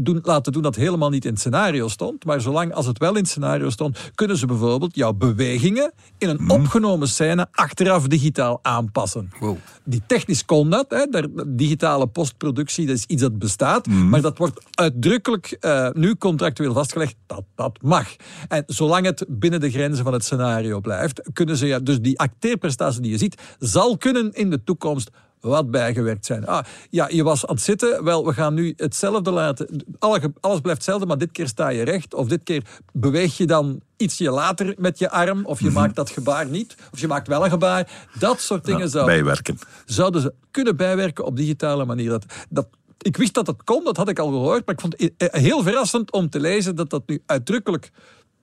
[0.00, 2.24] doen, laten doen dat helemaal niet in het scenario stond.
[2.24, 6.28] Maar zolang als het wel in het scenario stond, kunnen ze bijvoorbeeld jouw bewegingen in
[6.28, 9.30] een opgenomen scène achteraf digitaal aanpassen.
[9.40, 9.56] Wow.
[9.84, 10.86] Die technisch kon dat.
[10.88, 11.06] Hè,
[11.46, 13.86] digitale postproductie, dat is iets dat bestaat.
[13.86, 18.16] Maar dat wordt uitdrukkelijk uh, nu contractueel vastgelegd dat dat mag.
[18.48, 22.18] En zolang het binnen de grenzen van het scenario blijft, kunnen ze ja, dus die
[22.18, 26.46] acteerprestatie die je ziet, zal kunnen in de toekomst wat bijgewerkt zijn.
[26.46, 28.04] Ah, ja, je was aan het zitten.
[28.04, 29.84] Wel, we gaan nu hetzelfde laten.
[29.98, 32.14] Alles blijft hetzelfde, maar dit keer sta je recht.
[32.14, 35.44] Of dit keer beweeg je dan ietsje later met je arm.
[35.44, 35.74] Of je mhm.
[35.74, 36.76] maakt dat gebaar niet.
[36.92, 38.08] Of je maakt wel een gebaar.
[38.18, 39.58] Dat soort dingen zouden, bijwerken.
[39.84, 42.08] zouden ze kunnen bijwerken op digitale manier.
[42.08, 42.66] Dat, dat,
[43.00, 44.66] ik wist dat het kon, dat had ik al gehoord.
[44.66, 47.90] Maar ik vond het heel verrassend om te lezen dat dat nu uitdrukkelijk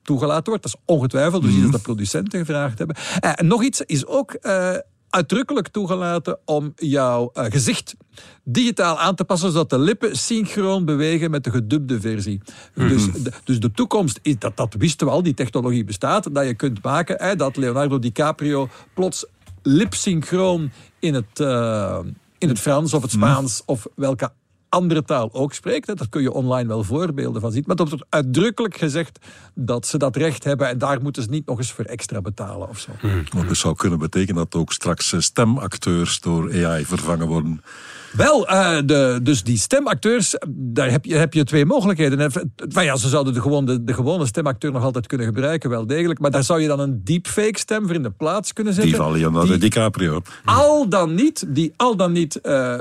[0.02, 0.62] toegelaten wordt.
[0.62, 2.96] Dat is ongetwijfeld, dus mm dat de producenten gevraagd hebben.
[3.20, 4.36] Eh, en nog iets is ook...
[4.42, 4.76] Uh,
[5.14, 7.94] uitdrukkelijk toegelaten om jouw uh, gezicht
[8.44, 12.40] digitaal aan te passen, zodat de lippen synchroon bewegen met de gedubde versie.
[12.44, 12.88] Mm -hmm.
[12.88, 16.46] dus, de, dus de toekomst, is, dat, dat wisten we al, die technologie bestaat, dat
[16.46, 19.26] je kunt maken hè, dat Leonardo DiCaprio plots
[19.62, 21.98] lipsynchroon in het, uh,
[22.38, 23.74] in het Frans of het Spaans mm.
[23.74, 24.32] of welke
[24.74, 25.86] andere taal ook spreekt.
[25.86, 27.62] Dat kun je online wel voorbeelden van zien.
[27.66, 29.18] Maar dat wordt uitdrukkelijk gezegd
[29.54, 32.68] dat ze dat recht hebben en daar moeten ze niet nog eens voor extra betalen
[32.68, 32.90] of zo.
[33.00, 33.24] Hmm.
[33.46, 37.62] Dat zou kunnen betekenen dat ook straks eh, stemacteurs door AI vervangen worden.
[38.16, 42.32] Wel, uh, de, dus die stemacteurs, daar heb je, heb je twee mogelijkheden.
[42.56, 46.18] Van ja, ze zouden de gewone, de gewone stemacteur nog altijd kunnen gebruiken, wel degelijk.
[46.18, 48.92] Maar daar zou je dan een deepfake stem voor in de plaats kunnen zetten.
[48.92, 50.22] Die van Leonardo DiCaprio.
[50.44, 52.78] Al dan niet, die al dan niet uh,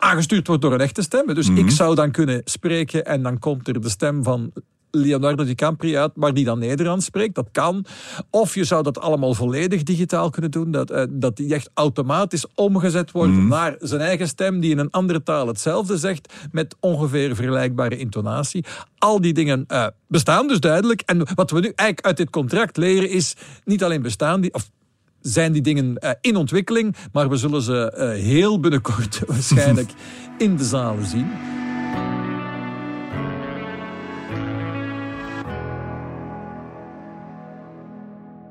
[0.00, 1.34] aangestuurd wordt door een echte stem.
[1.34, 1.68] Dus ik mhm.
[1.68, 4.52] zou dan kunnen spreken en dan komt er de stem van
[4.90, 7.34] Leonardo DiCaprio uit, maar die dan Nederlands spreekt.
[7.34, 7.84] Dat kan.
[8.30, 10.70] Of je zou dat allemaal volledig digitaal kunnen doen.
[10.70, 13.48] Dat, uh, dat die echt automatisch omgezet wordt mhm.
[13.48, 18.64] naar zijn eigen stem, die in een andere taal hetzelfde zegt, met ongeveer vergelijkbare intonatie.
[18.98, 21.00] Al die dingen uh, bestaan dus duidelijk.
[21.00, 24.70] En wat we nu eigenlijk uit dit contract leren is niet alleen bestaan die, of
[25.20, 29.90] zijn die dingen uh, in ontwikkeling, maar we zullen ze uh, heel binnenkort waarschijnlijk
[30.38, 31.30] in de zalen zien.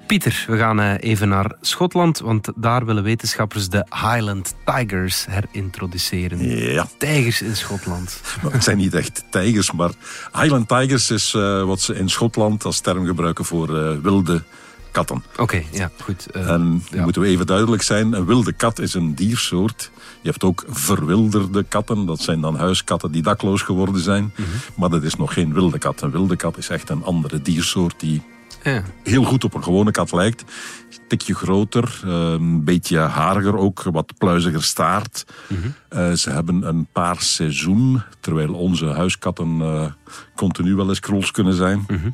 [0.08, 6.50] Pieter, we gaan uh, even naar Schotland, want daar willen wetenschappers de Highland Tigers herintroduceren.
[6.74, 6.88] Ja.
[6.98, 8.22] Tijgers in Schotland.
[8.44, 9.92] Maar het zijn niet echt tijgers, maar
[10.34, 11.32] Highland Tigers is
[11.66, 14.44] wat ze in Schotland als term gebruiken voor wilde
[14.92, 15.24] katten.
[15.38, 16.28] Oké, ja, goed.
[16.36, 19.92] Uh, en moeten we even duidelijk zijn, een wilde kat is een diersoort.
[20.22, 24.34] Je hebt ook verwilderde katten, dat zijn dan huiskatten die dakloos geworden zijn.
[24.36, 24.48] Mhm.
[24.76, 26.02] Maar dat is nog geen wilde kat.
[26.02, 28.24] Een wilde kat is echt een andere diersoort die
[28.64, 28.84] ja.
[29.04, 30.42] heel goed op een gewone kat lijkt.
[30.42, 35.26] Een tikje groter, eh, een beetje hariger ook, wat pluiziger staart.
[35.48, 35.60] Mhm.
[35.90, 39.96] Eh, ze hebben een paar seizoen, terwijl onze huiskatten
[40.36, 41.84] continu wel eens krols kunnen zijn.
[41.88, 42.10] Mhm.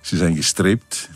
[0.00, 1.10] Ze zijn gestreept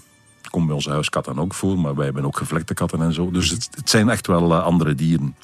[0.53, 3.31] komt bij onze huiskatten ook voor, maar wij hebben ook gevlekte katten en zo.
[3.31, 5.35] Dus het, het zijn echt wel uh, andere dieren.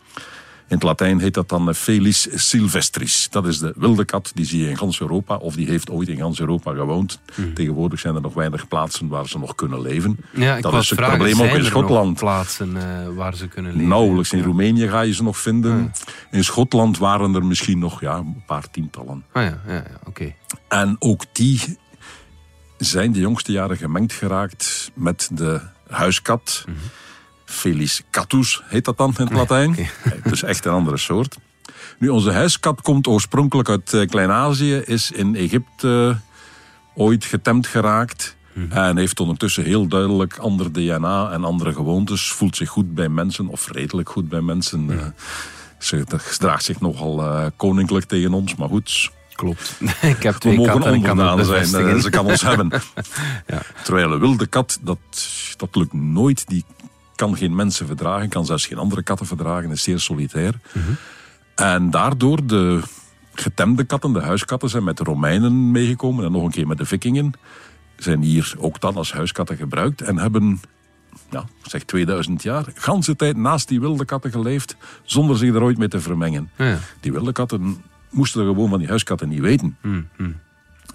[0.69, 3.29] In het Latijn heet dat dan Felis silvestris.
[3.31, 6.09] Dat is de wilde kat, die zie je in gans Europa, of die heeft ooit
[6.09, 7.21] in gans Europa gewoond.
[7.35, 7.55] Hmm.
[7.55, 10.19] Tegenwoordig zijn er nog weinig plaatsen waar ze nog kunnen leven.
[10.33, 12.19] Ja, ik dat is het probleem ook in Schotland.
[12.19, 12.83] plaatsen uh,
[13.17, 13.89] waar ze kunnen leven?
[13.89, 14.33] Nauwelijks.
[14.33, 15.93] In Roemenië ga je ze nog vinden.
[16.31, 19.25] In Schotland waren er misschien nog ja, een paar tientallen.
[19.33, 20.35] Ah ja, ja, ja oké.
[20.69, 21.79] En ook die
[22.79, 26.65] zijn de jongste jaren gemengd geraakt met de huiskat.
[26.69, 26.75] Mm
[27.49, 29.77] Felis catus heet dat dan in het Latijn.
[30.25, 31.37] Dus echt een andere soort.
[31.99, 36.19] Nu, onze huiskat komt oorspronkelijk uit uh, Klein-Azië, is in Egypte
[36.95, 38.37] ooit getemd geraakt.
[38.53, 38.73] Mhm.
[38.73, 42.33] En heeft ondertussen heel duidelijk ander DNA en andere gewoontes.
[42.33, 44.89] Voelt zich goed bij mensen, of redelijk goed bij mensen.
[44.91, 45.05] Uh,
[45.79, 49.81] ze gedraagt zich nogal koninklijk tegen ons, maar goed, Klopt.
[50.17, 52.71] ik heb twee We mogen katten onderdaan zijn, eh, ze kan ons hebben.
[53.47, 53.63] ja.
[53.85, 54.99] Terwijl een wilde kat, dat,
[55.57, 56.49] dat lukt nooit.
[56.49, 56.65] Die
[57.15, 60.55] kan geen mensen verdragen, kan zelfs geen andere katten verdragen, is zeer solitair.
[60.73, 60.91] Mhm.
[61.55, 62.81] En daardoor de
[63.33, 66.87] getemde katten, de huiskatten, zijn met de Romeinen meegekomen en nog een keer met de
[66.87, 67.33] Vikingen.
[67.97, 70.61] Zijn hier ook dan als huiskatten gebruikt en hebben
[71.31, 75.79] ja, zeg 2000 jaar, ganse tijd naast die wilde katten geleefd, zonder zich er ooit
[75.79, 76.51] mee te vermengen.
[76.57, 76.79] Ja.
[77.01, 79.77] Die wilde katten moesten er gewoon van die huiskatten niet weten.
[79.81, 80.37] Hmm, hmm.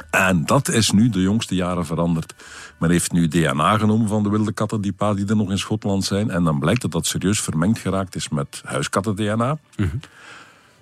[0.10, 2.34] En dat is nu de jongste jaren veranderd.
[2.80, 5.58] Men heeft nu DNA genomen van de wilde katten, die paar die er nog in
[5.58, 6.30] Schotland zijn.
[6.30, 9.58] En dan blijkt dat dat serieus vermengd geraakt is met huiskatten-DNA.
[9.78, 9.97] Mhm.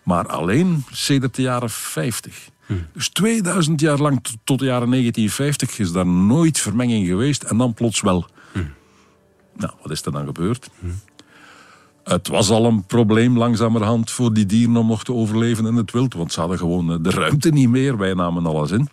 [0.04, 2.50] Maar alleen sedert de jaren 50.
[2.65, 2.86] Hmm.
[2.94, 7.74] Dus 2000 jaar lang tot de jaren 1950 is daar nooit vermenging geweest en dan
[7.74, 8.28] plots wel.
[9.56, 10.70] Nou, wat is er dan gebeurd?
[12.04, 15.92] Het was al een probleem langzamerhand voor die dieren om nog te overleven in het
[15.92, 17.98] wild, want ze hadden gewoon eh, de ruimte niet meer.
[17.98, 18.88] Wij namen alles in.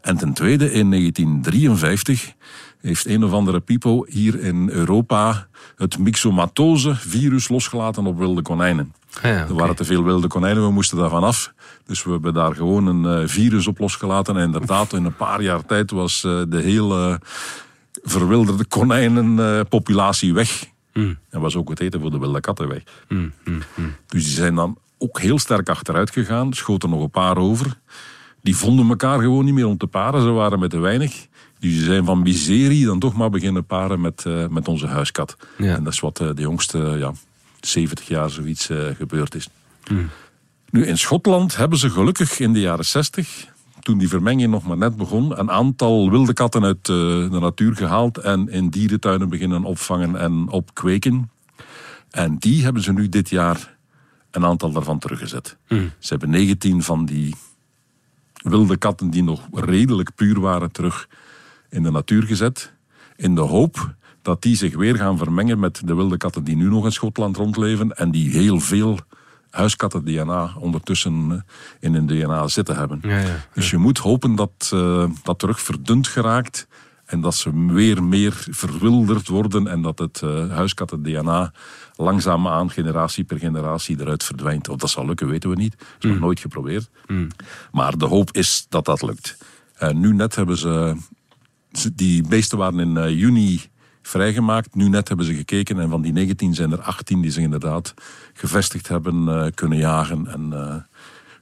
[0.00, 2.34] En ten tweede, in 1953
[2.80, 5.46] heeft een of andere pipo hier in Europa
[5.76, 8.94] het myxomatose-virus losgelaten op wilde konijnen.
[9.22, 11.52] Ja, Er waren te veel wilde konijnen, we moesten daarvan af.
[11.84, 14.36] Dus we hebben daar gewoon een eh, virus op losgelaten.
[14.36, 17.20] En inderdaad, in een paar jaar tijd was eh, de hele
[18.02, 20.68] verwilderde konijnenpopulatie weg.
[21.30, 22.82] En was ook het eten voor de wilde katten weg.
[24.06, 27.78] Dus die zijn dan ook heel sterk achteruit gegaan, schoten nog een paar over.
[28.42, 31.28] Die vonden elkaar gewoon niet meer om te paren, ze waren met te weinig.
[31.58, 35.36] Dus die zijn van miserie dan toch maar beginnen paren met, eh, met onze huiskat.
[35.58, 35.74] Ja.
[35.74, 37.12] En dat is wat eh, de jongste ja,
[37.60, 39.48] 70 jaar zoiets eh, gebeurd is.
[40.70, 43.46] Nu, in Schotland hebben ze gelukkig in de jaren 60,
[43.80, 46.94] toen die vermenging nog maar net begon, een aantal wilde katten uit eh,
[47.30, 51.30] de natuur gehaald en in dierentuinen beginnen opvangen en opkweken.
[52.10, 53.76] En die hebben ze nu dit jaar
[54.30, 55.56] een aantal daarvan teruggezet.
[55.98, 57.34] Ze hebben 19 van die
[58.42, 61.08] wilde katten die nog redelijk puur waren terug
[61.68, 62.72] in de natuur gezet.
[63.16, 66.68] In de hoop dat die zich weer gaan vermengen met de wilde katten die nu
[66.68, 68.98] nog in Schotland rondleven en die heel veel
[69.50, 71.38] huiskatten-DNA ondertussen eh,
[71.80, 73.00] in hun DNA zitten hebben.
[73.02, 73.46] Ja, ja.
[73.54, 76.66] Dus je moet hopen dat eh, dat terug verdund geraakt
[77.04, 81.52] en dat ze weer meer verwilderd worden en dat het eh, huiskatten-DNA
[81.96, 84.68] langzaamaan, generatie per generatie, eruit verdwijnt.
[84.68, 85.78] Of dat zal lukken, weten we niet.
[85.78, 86.90] Dat is nog nooit geprobeerd.
[87.72, 89.38] Maar de hoop is dat dat lukt.
[89.74, 90.96] En nu net hebben ze...
[91.94, 93.69] Die beesten waren in juni
[94.02, 94.74] vrijgemaakt.
[94.74, 97.94] Nu net hebben ze gekeken en van die 19 zijn er 18 die zich inderdaad
[98.32, 100.74] gevestigd hebben, eh, kunnen jagen en eh,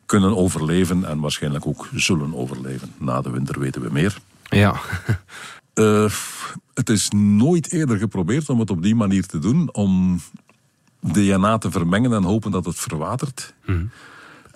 [0.06, 1.04] kunnen overleven.
[1.04, 2.92] En waarschijnlijk ook zullen overleven.
[2.98, 4.18] Na de winter weten we meer.
[4.42, 4.80] Ja.
[5.78, 6.12] Eh,
[6.74, 9.74] het is nooit eerder geprobeerd om het op die manier te doen.
[9.74, 10.20] Om
[11.00, 13.54] DNA te vermengen en hopen dat het verwatert.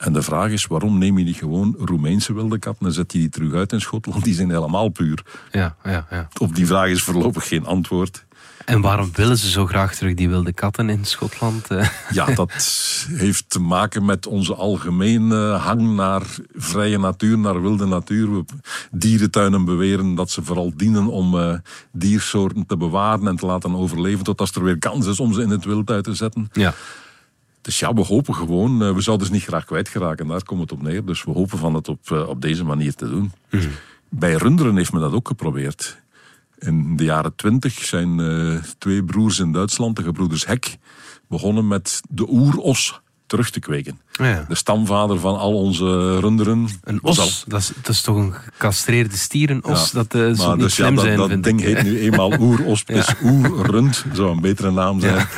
[0.03, 3.19] En de vraag is, waarom neem je niet gewoon Roemeense wilde katten en zet je
[3.19, 4.25] die terug uit in Schotland?
[4.25, 5.23] Die zijn helemaal puur.
[5.51, 6.29] Ja, ja, ja.
[6.39, 8.25] Op die vraag is voorlopig geen antwoord.
[8.65, 11.67] En waarom willen ze zo graag terug die wilde katten in Schotland?
[11.71, 11.89] eh?
[12.11, 12.53] Ja, dat
[13.09, 16.23] heeft te maken met onze algemene hang naar
[16.55, 18.35] vrije natuur, naar wilde natuur.
[18.35, 18.45] We
[18.91, 21.55] dierentuinen beweren dat ze vooral dienen om eh,
[21.93, 25.43] diersoorten te bewaren en te laten overleven, tot als er weer kans is om ze
[25.43, 26.49] in het wild uit te zetten.
[26.53, 26.75] Ja.
[27.63, 30.73] Dus ja, we hopen gewoon, eh, we zouden ze niet graag kwijtgeraken, daar komt het
[30.73, 31.05] op neer.
[31.05, 33.33] Dus we hopen van het op, eh, op deze manier te doen.
[34.09, 36.01] Bij runderen heeft men dat ook geprobeerd.
[36.59, 40.77] In de jaren twintig zijn eh, twee broers in Duitsland, de gebroeders Hek,
[41.29, 43.01] begonnen met de oeros
[43.33, 44.01] terug te kweken.
[44.13, 44.45] Ja.
[44.49, 46.69] De stamvader van al onze runderen.
[46.85, 50.03] Een was al- os, dat is, dat is toch een gecastreerde stier, een os, Ja.
[50.03, 51.67] dat uh, zou niet dus ja, slim dat, zijn, dat vind ding ik.
[51.77, 54.05] heet nu eenmaal oeros plus oerrund.
[54.13, 55.27] Zou een betere naam zijn.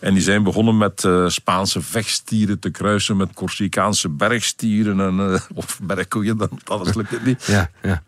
[0.00, 5.40] En die zijn begonnen met eh, Spaanse vechtstieren te kruisen met Corsicaanse bergstieren en, eh,
[5.54, 7.44] of bergkoeien, dan alles lukt het niet.
[7.46, 8.02] Ja, ja.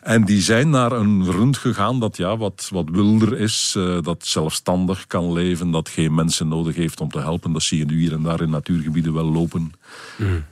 [0.00, 4.26] En die zijn naar een rund gegaan dat ja, wat, wat wilder is, eh, dat
[4.26, 7.52] zelfstandig kan leven, dat geen mensen nodig heeft om te helpen.
[7.52, 9.72] Dat zie je nu hier en daar in natuurgebieden wel lopen.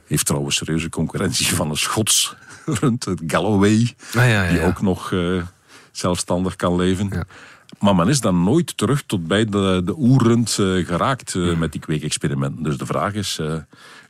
[0.05, 2.35] Heeft trouwens serieuze concurrentie van een Schots
[2.79, 5.41] rund, het Galloway, Ah, ja, ja, die ook nog eh,
[5.91, 7.27] zelfstandig kan leven.
[7.79, 11.71] Maar men is dan nooit terug tot bij de, de oerrund eh, geraakt eh, met
[11.71, 12.63] die kweekexperimenten.
[12.63, 13.53] Dus de vraag is, eh,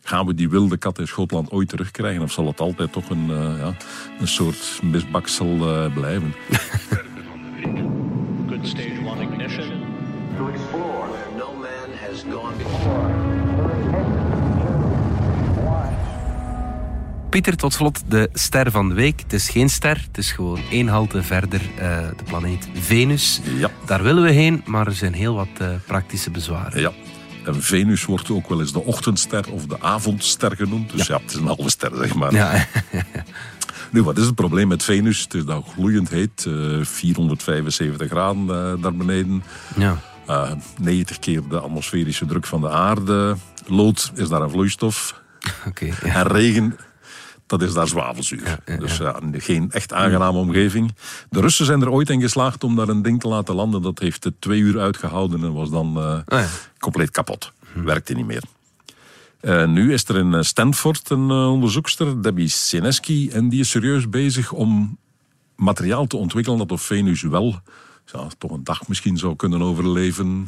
[0.04, 2.22] gaan we die wilde kat in Schotland ooit terugkrijgen?
[2.22, 3.76] Of zal het altijd toch een, eh, ja,
[4.20, 6.34] een soort misbaksel eh, blijven?
[17.30, 19.20] Pieter, tot slot de ster van de week.
[19.20, 23.42] Het is geen ster, het is gewoon één halte verder eh, de planeet Venus.
[23.58, 23.70] Ja.
[23.86, 26.80] Daar willen we heen, maar er zijn heel wat eh, praktische bezwaren.
[26.82, 26.92] Ja.
[27.46, 30.92] En Venus wordt ook wel eens de ochtendster of de avondster genoemd.
[30.92, 32.34] Dus ja, het is een halve ster, zeg maar.
[32.34, 32.66] Ja,
[33.92, 35.22] Nu, wat is het probleem met Venus?
[35.22, 39.44] Het is dat gloeiend heet, eh 475 graden eh, daar beneden.
[39.76, 39.98] ja.
[40.26, 43.36] Eh 90 keer de atmosferische druk van de aarde.
[43.66, 45.22] Lood is daar een vloeistof.
[45.68, 45.86] oké.
[45.86, 46.14] ja.
[46.14, 46.78] En regen,
[47.50, 48.44] dat is daar zwavelzuur.
[48.46, 50.94] Ja, ja, Dus ja, geen echt aangename omgeving.
[51.30, 53.82] De Russen zijn er ooit in geslaagd om daar een ding te laten landen.
[53.82, 56.48] Dat heeft twee uur uitgehouden en was dan eh, ja.
[56.80, 57.52] compleet kapot.
[57.74, 58.44] Werkte niet meer.
[59.40, 64.10] Eh, nu is er in eh, Stanford een onderzoekster, Debbie Sineski, en die is serieus
[64.10, 64.98] bezig om
[65.56, 67.62] materiaal te ontwikkelen dat op Venus wel
[68.06, 70.48] ja, toch een dag misschien zou kunnen overleven.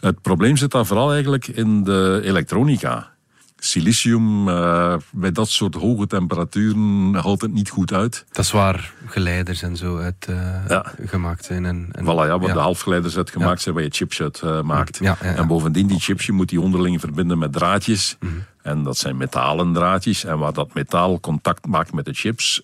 [0.00, 3.15] Het probleem zit daar vooral eigenlijk in de elektronica.
[3.58, 8.24] Silicium uh, bij dat soort hoge temperaturen houdt het niet goed uit.
[8.30, 10.92] Dat is waar geleiders en zo uit uh, ja.
[11.06, 11.64] gemaakt zijn.
[11.64, 12.52] En, en, voilà, ja, waar ja.
[12.52, 15.00] de halfgeleiders uit gemaakt zijn, waar je chips uit uh, maakt.
[15.20, 18.16] En bovendien, die chips, je moet die onderling verbinden met draadjes.
[18.20, 18.44] Mm -hmm.
[18.62, 20.24] En dat zijn metalen draadjes.
[20.24, 22.62] En waar dat metaal contact maakt met de chips,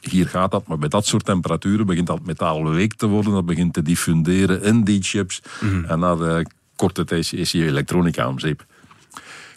[0.00, 3.32] hier gaat dat, maar bij dat soort temperaturen begint dat metaal week te worden.
[3.32, 5.42] Dat begint te diffunderen in die chips.
[5.60, 5.84] Mm -hmm.
[5.84, 6.46] En na de
[6.76, 8.64] korte tijd is je elektronica om zeep.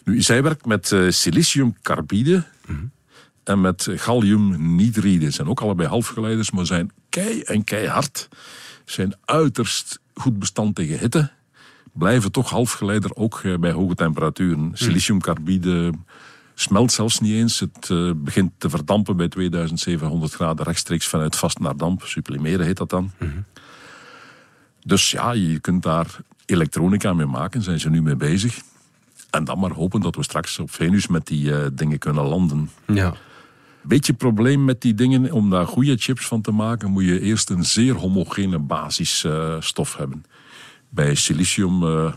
[0.04, 2.34] Nu, zij werkt met uh, siliciumcarbide
[2.66, 2.90] mm -hmm.
[3.44, 5.30] en met galliumnitride.
[5.30, 8.28] zijn ook allebei halfgeleiders, maar zijn kei en keihard.
[8.84, 11.30] Zijn uiterst goed bestand tegen hitte.
[11.92, 14.58] Blijven toch halfgeleider ook uh, bij hoge temperaturen.
[14.58, 14.76] Mm -hmm.
[14.76, 15.92] Siliciumcarbide
[16.54, 17.60] smelt zelfs niet eens.
[17.60, 22.02] Het uh, begint te verdampen bij 2700 graden rechtstreeks vanuit vast naar damp.
[22.02, 23.12] Sublimeren heet dat dan.
[23.18, 23.44] Mm -hmm.
[24.84, 28.60] Dus ja, je kunt daar elektronica mee maken, zijn ze nu mee bezig.
[29.34, 32.70] En dan maar hopen dat we straks op Venus met die uh, dingen kunnen landen.
[32.86, 33.14] Ja.
[33.82, 37.50] Beetje probleem met die dingen, om daar goede chips van te maken, moet je eerst
[37.50, 40.24] een zeer homogene basisstof uh, hebben.
[40.88, 42.12] Bij silicium uh,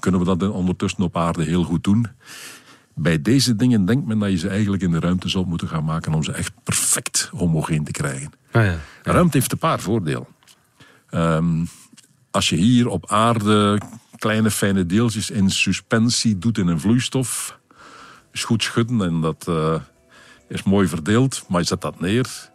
[0.00, 2.06] kunnen we dat ondertussen op aarde heel goed doen.
[2.94, 5.84] Bij deze dingen denkt men dat je ze eigenlijk in de ruimte zou moeten gaan
[5.84, 8.32] maken om ze echt perfect homogeen te krijgen.
[8.52, 8.78] Ah, ja.
[9.02, 10.26] Ruimte heeft een paar voordelen.
[11.10, 11.68] Um,
[12.30, 13.80] als je hier op aarde
[14.24, 17.58] kleine fijne deeltjes in suspensie doet in een vloeistof,
[18.32, 19.74] is goed schudden en dat uh,
[20.48, 22.50] is mooi verdeeld, maar je zet dat neer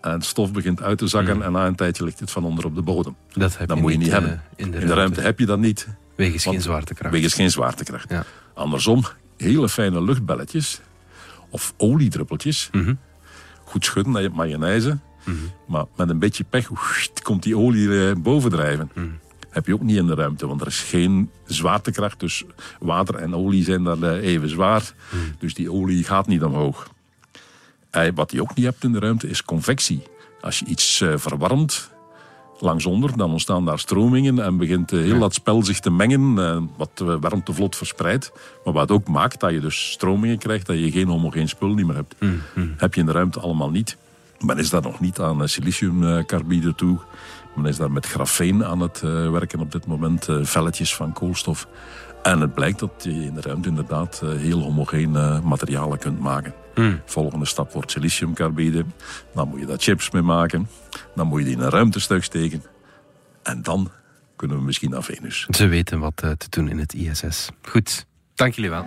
[0.00, 1.42] en het stof begint uit te zakken mm.
[1.42, 3.16] en na een tijdje ligt het van onder op de bodem.
[3.32, 4.42] Dat, heb dat je moet je niet uh, hebben.
[4.56, 5.88] In de, in de ruimte heb je dat niet.
[6.16, 7.14] Wegens geen zwaartekracht.
[7.14, 8.10] Wegens geen zwaartekracht.
[8.10, 8.24] Ja.
[8.54, 9.04] Andersom,
[9.36, 10.80] hele fijne luchtbelletjes
[11.50, 12.68] of oliedruppeltjes.
[12.72, 12.98] Mm -hmm.
[13.64, 14.88] Goed schudden, dat je mayonaise.
[14.90, 15.50] Mm -hmm.
[15.66, 16.70] Maar met een beetje pech
[17.22, 18.90] komt die olie bovendrijven.
[18.94, 19.18] Mm.
[19.50, 22.20] Heb je ook niet in de ruimte, want er is geen zwaartekracht.
[22.20, 22.44] Dus
[22.80, 24.92] water en olie zijn dan uh, even zwaar.
[25.38, 26.90] Dus die olie gaat niet omhoog.
[27.96, 30.02] Uh, wat je ook niet hebt in de ruimte is convectie.
[30.40, 31.90] Als je iets uh, verwarmt
[32.58, 37.52] langsonder, dan ontstaan daar stromingen en begint heel dat spel zich te mengen, wat warmte
[37.52, 38.32] vlot verspreidt.
[38.64, 41.86] Maar wat ook maakt dat je dus stromingen krijgt, dat je geen homogeen spul niet
[41.86, 42.14] meer hebt.
[42.18, 42.74] Mm -hmm.
[42.76, 43.96] Heb je in de ruimte allemaal niet.
[44.44, 46.98] Men is daar nog niet aan siliciumcarbide toe.
[47.54, 51.12] Men is daar met grafeen aan het uh, werken op dit moment, uh, velletjes van
[51.12, 51.68] koolstof.
[52.22, 56.54] En het blijkt dat je in de ruimte inderdaad heel homogene materialen kunt maken.
[56.74, 57.00] Mm.
[57.04, 58.84] Volgende stap wordt siliciumcarbide.
[59.34, 60.68] Dan moet je daar chips mee maken.
[61.14, 62.62] Dan moet je die in een ruimtestuk steken.
[63.42, 63.90] En dan
[64.36, 65.46] kunnen we misschien naar Venus.
[65.50, 67.48] Ze weten wat te doen in het ISS.
[67.62, 68.86] Goed, dank jullie wel.